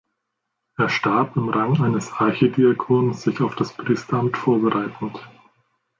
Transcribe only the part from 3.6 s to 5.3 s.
Priesteramt vorbereitend.